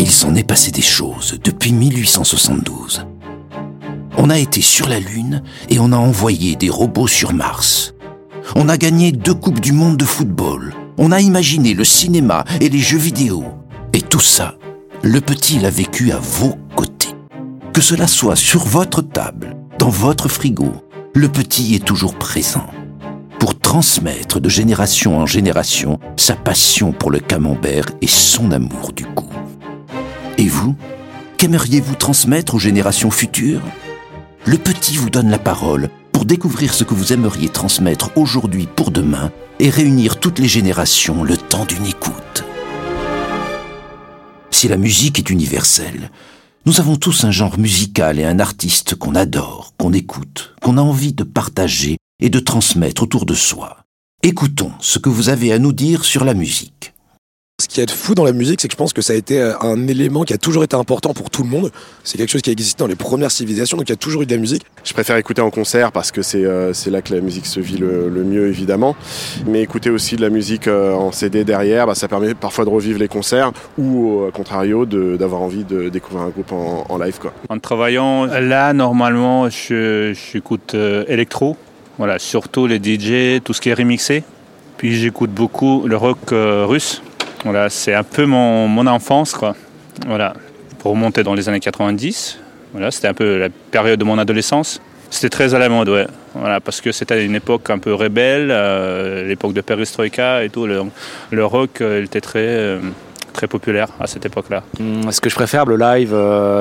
[0.00, 3.06] Il s'en est passé des choses depuis 1872.
[4.16, 7.94] On a été sur la Lune et on a envoyé des robots sur Mars.
[8.54, 10.74] On a gagné deux Coupes du Monde de football.
[10.98, 13.44] On a imaginé le cinéma et les jeux vidéo.
[13.92, 14.56] Et tout ça,
[15.02, 17.14] le petit l'a vécu à vos côtés.
[17.72, 20.72] Que cela soit sur votre table, dans votre frigo,
[21.14, 22.66] le petit est toujours présent
[23.38, 29.04] pour transmettre de génération en génération sa passion pour le camembert et son amour du
[29.04, 29.37] goût.
[30.38, 30.76] Et vous,
[31.36, 33.62] qu'aimeriez-vous transmettre aux générations futures?
[34.46, 38.92] Le petit vous donne la parole pour découvrir ce que vous aimeriez transmettre aujourd'hui pour
[38.92, 42.44] demain et réunir toutes les générations le temps d'une écoute.
[44.52, 46.10] Si la musique est universelle,
[46.66, 50.82] nous avons tous un genre musical et un artiste qu'on adore, qu'on écoute, qu'on a
[50.82, 53.78] envie de partager et de transmettre autour de soi.
[54.22, 56.92] Écoutons ce que vous avez à nous dire sur la musique.
[57.60, 59.40] Ce qui est fou dans la musique, c'est que je pense que ça a été
[59.40, 61.72] euh, un élément qui a toujours été important pour tout le monde.
[62.04, 64.22] C'est quelque chose qui a existé dans les premières civilisations, donc il y a toujours
[64.22, 64.64] eu de la musique.
[64.84, 67.76] Je préfère écouter en concert parce que c'est euh, là que la musique se vit
[67.76, 68.94] le, mieux, évidemment.
[69.44, 72.70] Mais écouter aussi de la musique euh, en CD derrière, bah, ça permet parfois de
[72.70, 77.18] revivre les concerts ou, au contrario, d'avoir envie de découvrir un groupe en, live.
[77.18, 77.32] Quoi.
[77.48, 80.76] En travaillant là, normalement, j'écoute
[81.08, 81.56] électro.
[81.98, 84.22] Voilà, surtout les DJ, tout ce qui est remixé.
[84.76, 87.02] Puis j'écoute beaucoup le rock russe
[87.44, 89.54] voilà, c'est un peu mon, mon, enfance, quoi.
[90.06, 90.34] Voilà,
[90.78, 92.38] pour remonter dans les années 90.
[92.72, 94.80] Voilà, c'était un peu la période de mon adolescence.
[95.10, 96.06] C'était très à la mode, ouais.
[96.34, 100.66] Voilà, parce que c'était une époque un peu rebelle, euh, l'époque de Perestroïka et tout.
[100.66, 102.80] Le, rock, euh, était très, euh,
[103.32, 104.62] très populaire à cette époque-là.
[104.80, 106.14] Hum, ce que je préfère, le live,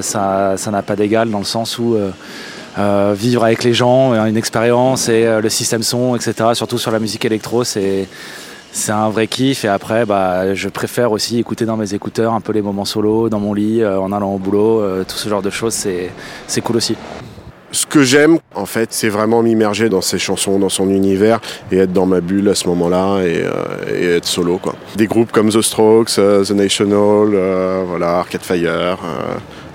[0.00, 1.96] ça n'a pas d'égal dans le sens où
[3.14, 6.34] vivre avec les gens, une expérience et le système son, etc.
[6.54, 8.08] Surtout sur la musique électro, c'est
[8.72, 12.40] c'est un vrai kiff et après bah, je préfère aussi écouter dans mes écouteurs un
[12.40, 15.28] peu les moments solo dans mon lit euh, en allant au boulot euh, tout ce
[15.28, 16.96] genre de choses c'est cool aussi
[17.72, 21.38] ce que j'aime, en fait, c'est vraiment m'immerger dans ses chansons, dans son univers
[21.70, 24.58] et être dans ma bulle à ce moment-là et, euh, être solo.
[24.58, 24.74] Quoi.
[24.96, 27.28] Des groupes comme The Strokes, The National,
[27.86, 28.98] voilà, Arcade Fire,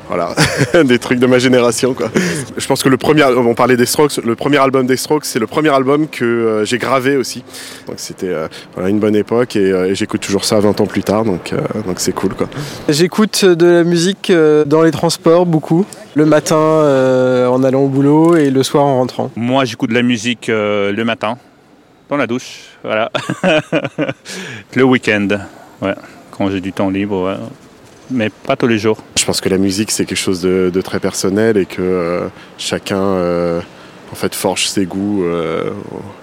[0.07, 0.35] voilà,
[0.83, 2.09] des trucs de ma génération quoi.
[2.57, 5.39] Je pense que le premier, on parlait des Strokes, le premier album des Strokes, c'est
[5.39, 7.43] le premier album que euh, j'ai gravé aussi.
[7.87, 8.47] Donc c'était euh,
[8.87, 11.53] une bonne époque euh, et, j'écoute toujours ça 20 ans plus tard, donc
[11.85, 12.47] donc c'est cool quoi.
[12.89, 14.31] J'écoute de la musique
[14.65, 19.31] dans les transports beaucoup, le matin en allant au boulot et le soir en rentrant.
[19.35, 21.37] Moi j'écoute de la musique le matin,
[22.09, 23.11] dans la douche, voilà.
[24.75, 25.27] le week-end,
[25.81, 25.95] ouais,
[26.31, 27.37] quand j'ai du temps libre,
[28.09, 28.97] mais pas tous les jours.
[29.17, 32.27] Je pense que la musique c'est quelque chose de, très personnel et que euh,
[32.57, 33.61] chacun euh,
[34.11, 35.71] en fait forge ses goûts euh,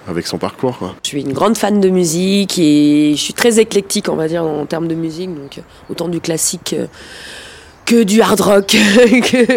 [0.07, 0.95] avec son parcours.
[1.03, 4.43] Je suis une grande fan de musique et je suis très éclectique on va dire
[4.43, 6.75] en termes de musique, donc autant du classique
[7.85, 8.77] que du hard rock,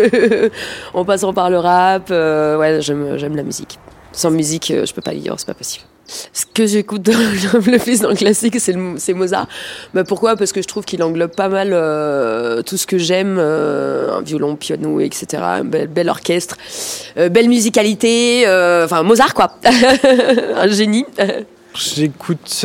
[0.94, 2.10] en passant par le rap.
[2.10, 3.78] ouais, j'aime la musique.
[4.10, 5.84] Sans musique, je peux pas vivre, c'est pas possible.
[6.06, 9.48] Ce que j'écoute le plus dans le classique, c'est Mozart.
[9.94, 10.36] Mais pourquoi?
[10.36, 14.22] Parce que je trouve qu'il englobe pas mal euh, tout ce que j'aime, euh, un
[14.22, 15.42] violon, piano, etc.
[15.42, 16.56] Un bel, orchestre,
[17.16, 18.44] euh, belle musicalité,
[18.84, 19.56] enfin Mozart quoi,
[20.56, 21.06] un génie.
[21.74, 22.64] J'écoute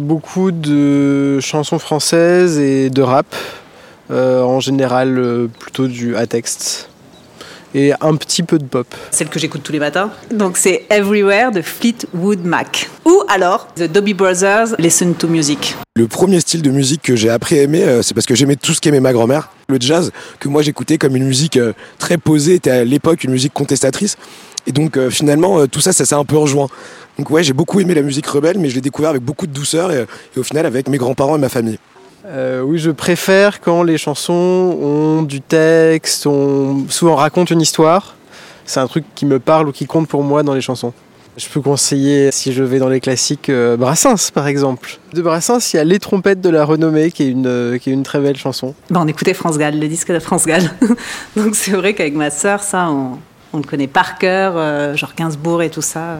[0.00, 3.26] beaucoup de chansons françaises et de rap,
[4.10, 6.88] en général plutôt du à texte
[7.74, 8.86] et un petit peu de pop.
[9.10, 10.10] Celle que j'écoute tous les matins.
[10.32, 12.90] Donc c'est Everywhere de Fleetwood Mac.
[13.04, 15.76] Ou alors The Dobie Brothers, Listen to Music.
[15.96, 18.56] Le premier style de musique que j'ai appris à aimer, euh, c'est parce que j'aimais
[18.56, 19.50] tout ce qu'aimait ma grand-mère.
[19.68, 23.32] Le jazz, que moi j'écoutais comme une musique euh, très posée, était à l'époque une
[23.32, 24.16] musique contestatrice.
[24.66, 26.68] Et donc euh, finalement, tout ça, ça s'est un peu rejoint.
[27.18, 29.52] Donc ouais, j'ai beaucoup aimé la musique rebelle, mais je l'ai découvert avec beaucoup de
[29.52, 30.06] douceur et
[30.36, 31.78] au final avec mes grands-parents et ma famille.
[32.24, 38.16] Euh, oui, je préfère quand les chansons ont du texte, on souvent racontent une histoire.
[38.64, 40.92] C'est un truc qui me parle ou qui compte pour moi dans les chansons.
[41.36, 44.98] Je peux conseiller, si je vais dans les classiques, euh, Brassens par exemple.
[45.14, 47.90] De Brassens, il y a Les Trompettes de la Renommée, qui est une, euh, qui
[47.90, 48.74] est une très belle chanson.
[48.94, 50.70] on écoutait France Gall, le disque de France Gall.
[51.36, 53.18] Donc c'est vrai qu'avec ma sœur, ça, on,
[53.56, 56.18] le connaît par cœur, genre Gainsbourg et tout ça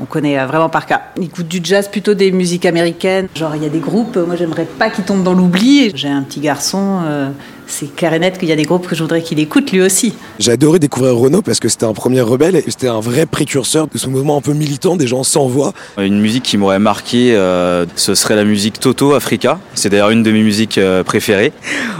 [0.00, 1.02] on connaît euh, vraiment par cas.
[1.16, 3.28] Il écoute du jazz, plutôt des musiques américaines.
[3.34, 5.92] Genre, il y a des groupes, moi j'aimerais pas qu'ils tombent dans l'oubli.
[5.94, 7.30] J'ai un petit garçon, euh,
[7.66, 9.80] c'est clair et net qu'il y a des groupes que je voudrais qu'il écoute lui
[9.82, 10.14] aussi.
[10.38, 13.88] J'ai adoré découvrir Renault parce que c'était un premier rebelle et c'était un vrai précurseur
[13.88, 15.72] de ce mouvement un peu militant des gens sans voix.
[15.98, 19.58] Une musique qui m'aurait marqué, euh, ce serait la musique Toto Africa.
[19.74, 21.52] C'est d'ailleurs une de mes musiques euh, préférées.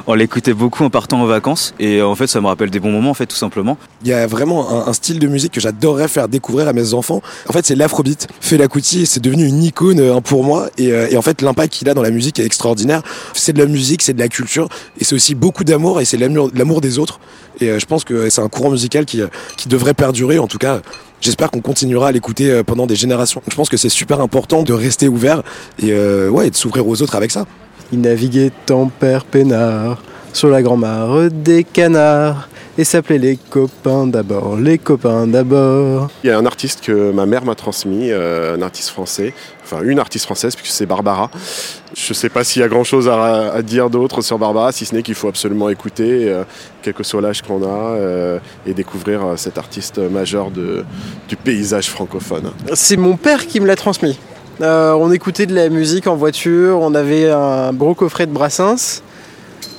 [0.06, 2.92] On l'écoutait beaucoup en partant en vacances et en fait ça me rappelle des bons
[2.92, 3.76] moments en fait tout simplement.
[4.02, 6.94] Il y a vraiment un, un style de musique que j'adorerais faire découvrir à mes
[6.94, 7.22] enfants.
[7.48, 8.28] En fait c'est l'afrobeat.
[8.40, 11.72] Fela Kuti c'est devenu une icône euh, pour moi et, euh, et en fait l'impact
[11.72, 13.02] qu'il a dans la musique est extraordinaire.
[13.34, 14.68] C'est de la musique, c'est de la culture
[15.00, 17.20] et c'est aussi beaucoup d'amour et c'est l'amour des autres.
[17.60, 20.38] Et euh, je pense que c'est un courant musical qui, euh, qui devrait perdurer.
[20.38, 20.80] En tout cas,
[21.20, 23.42] j'espère qu'on continuera à l'écouter euh, pendant des générations.
[23.50, 25.42] Je pense que c'est super important de rester ouvert
[25.82, 27.46] et, euh, ouais, et de s'ouvrir aux autres avec ça.
[27.92, 32.48] Il naviguait en père peinard sur la grand-mare des canards
[32.78, 36.10] et s'appelait les copains d'abord, les copains d'abord.
[36.22, 39.32] Il y a un artiste que ma mère m'a transmis, euh, un artiste français,
[39.64, 41.30] enfin une artiste française, puisque c'est Barbara.
[41.96, 44.84] Je ne sais pas s'il y a grand chose à, dire d'autre sur Barbara, si
[44.84, 46.44] ce n'est qu'il faut absolument écouter, euh,
[46.82, 51.88] quel que soit l'âge qu'on a, euh, et découvrir euh, cet artiste majeur du paysage
[51.88, 52.52] francophone.
[52.74, 54.18] C'est mon père qui me l'a transmis.
[54.60, 59.02] On écoutait de la musique en voiture, on avait un gros coffret de Brassens.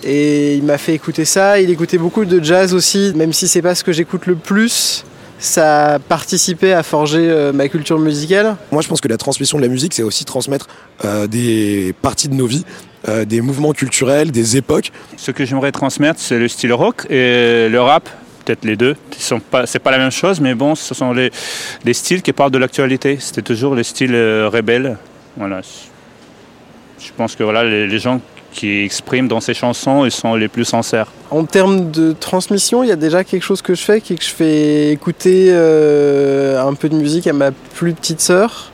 [0.03, 1.59] Et il m'a fait écouter ça.
[1.59, 5.05] Il écoutait beaucoup de jazz aussi, même si c'est pas ce que j'écoute le plus.
[5.39, 8.56] Ça a participé à forger euh, ma culture musicale?
[8.72, 10.68] Moi, je pense que la transmission de la musique, c'est aussi transmettre
[11.06, 12.66] euh, des parties de nos vies,
[13.07, 14.92] euh, des mouvements culturels, des époques.
[15.16, 18.10] Ce que j'aimerais transmettre, c'est le style rock et le rap.
[18.45, 18.95] Peut-être les deux.
[19.19, 21.31] Sont pas, c'est pas la même chose, mais bon, ce sont les,
[21.84, 23.18] les styles qui parlent de l'actualité.
[23.19, 24.98] C'était toujours le style euh, rebelle.
[25.36, 25.62] Voilà.
[27.00, 28.22] Je pense que voilà, les, les gens
[28.57, 31.12] qui expriment dans ces chansons, ils sont les plus sincères.
[31.30, 34.15] En termes de transmission, il y a déjà quelque chose que je fais, qui est
[34.18, 38.71] que je fais écouter euh, un peu de musique à ma plus petite sœur.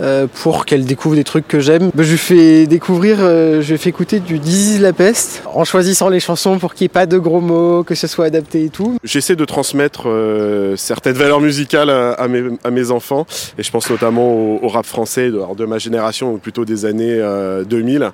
[0.00, 1.90] Euh, pour qu'elle découvre des trucs que j'aime.
[1.96, 6.08] Je lui fais découvrir, euh, je lui fais écouter du Dizzy la peste, en choisissant
[6.08, 8.68] les chansons pour qu'il n'y ait pas de gros mots, que ce soit adapté et
[8.70, 8.96] tout.
[9.04, 13.26] J'essaie de transmettre euh, certaines valeurs musicales à, mes, enfants,
[13.58, 14.32] et je pense notamment
[14.62, 18.10] au, rap français de, ma génération, ou plutôt des années euh, 2000.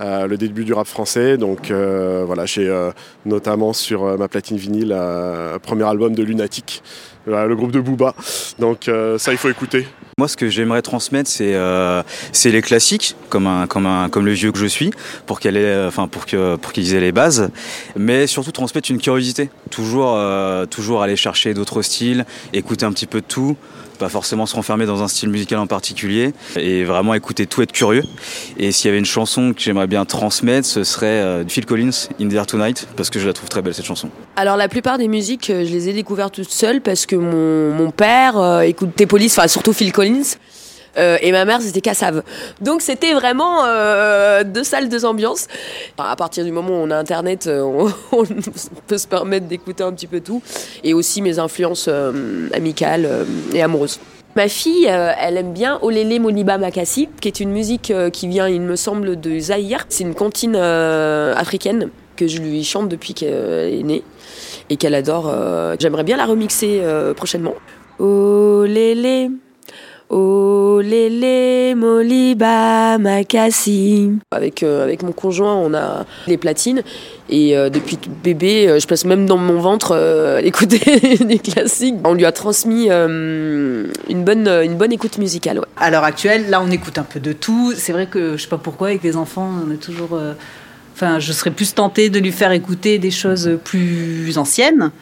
[0.00, 1.36] Euh, le début du rap français.
[1.36, 2.68] Donc voilà, j'ai
[3.24, 4.94] notamment sur ma platine vinyle
[5.62, 6.82] premier album de Lunatic,
[7.26, 8.14] le groupe de Booba.
[8.58, 9.86] Donc ça, il faut écouter.
[10.16, 14.24] Moi, ce que j'aimerais transmettre, c'est euh, c'est les classiques, comme un comme un comme
[14.24, 14.92] le vieux que je suis,
[15.26, 17.50] pour qu'elle ait, enfin pour que pour qu'ils aient les bases,
[17.96, 19.50] mais surtout transmettre une curiosité.
[19.70, 23.56] Toujours euh, toujours aller chercher d'autres styles, écouter un petit peu de tout,
[24.08, 28.04] forcément se renfermer dans un style musical en particulier, et vraiment écouter tout, être curieux.
[28.58, 32.08] Et s'il y avait une chanson que j'aimerais bien transmettre, ce serait euh, Phil Collins,
[32.20, 34.10] In the Air Tonight, parce que je la trouve très belle cette chanson.
[34.36, 37.90] Alors la plupart des musiques, euh, je les ai découvertes toutes seules parce que mon,
[37.90, 40.36] père euh, écoutait Police, enfin surtout Phil Collins.
[40.98, 42.22] Euh, et ma mère c'était Cassave.
[42.60, 45.46] Donc c'était vraiment euh, deux salles, deux ambiances.
[45.98, 47.62] À partir du moment où on a internet, euh,
[48.12, 48.24] on,
[48.86, 50.42] peut se permettre d'écouter un petit peu tout.
[50.82, 53.98] Et aussi mes influences euh, amicales euh, et amoureuses.
[54.36, 58.48] Ma fille, euh, elle aime bien Olele Moliba Makassi, qui est une musique qui vient,
[58.48, 59.86] il me semble, de Zaïre.
[59.88, 64.02] C'est une cantine euh, africaine que je lui chante depuis qu'elle est née
[64.70, 65.32] et qu'elle adore.
[65.78, 66.80] J'aimerais bien la remixer
[67.16, 67.54] prochainement.
[67.98, 69.30] Olele,
[70.10, 74.10] olele Moliba Makassi.
[74.30, 76.82] Avec, euh, avec mon conjoint, on a les platines
[77.30, 80.78] et euh, depuis bébé, euh, je passe même dans mon ventre euh, à écouter
[81.24, 81.96] des classiques.
[82.04, 85.58] On lui a transmis euh, une, bonne, une bonne écoute musicale.
[85.58, 85.64] ouais.
[85.76, 87.72] À l'heure actuelle, là, on écoute un peu de tout.
[87.76, 90.18] C'est vrai que je sais pas pourquoi, avec les enfants, on est toujours.
[90.94, 94.92] Enfin, je serais plus tentée de lui faire écouter des choses plus anciennes.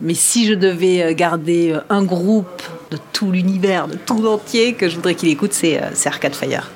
[0.00, 2.62] Mais si je devais euh, garder euh, un groupe
[2.92, 6.36] de tout l'univers, de tout entier, que je voudrais qu'il écoute, c'est euh, c'est Arcade
[6.36, 6.70] Fire.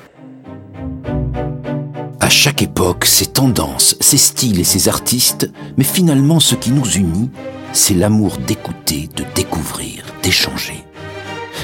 [2.19, 6.89] À chaque époque, ses tendances, ses styles et ses artistes, mais finalement ce qui nous
[6.91, 7.29] unit,
[7.71, 10.83] c'est l'amour d'écouter, de découvrir, d'échanger.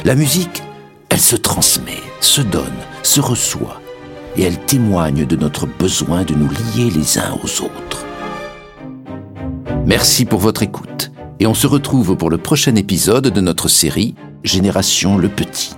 [0.06, 0.64] La musique,
[1.10, 2.64] elle se transmet, se donne,
[3.04, 3.82] se reçoit,
[4.36, 8.06] et elle témoigne de notre besoin de nous lier les uns aux autres.
[9.86, 14.16] Merci pour votre écoute, et on se retrouve pour le prochain épisode de notre série
[14.44, 15.76] Génération Le Petit.